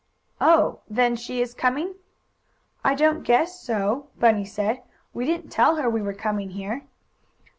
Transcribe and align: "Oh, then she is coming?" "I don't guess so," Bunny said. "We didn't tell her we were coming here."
"Oh, 0.41 0.79
then 0.89 1.15
she 1.15 1.41
is 1.43 1.53
coming?" 1.53 1.93
"I 2.83 2.95
don't 2.95 3.21
guess 3.21 3.61
so," 3.61 4.07
Bunny 4.17 4.45
said. 4.45 4.81
"We 5.13 5.27
didn't 5.27 5.51
tell 5.51 5.75
her 5.75 5.91
we 5.91 6.01
were 6.01 6.15
coming 6.15 6.49
here." 6.49 6.85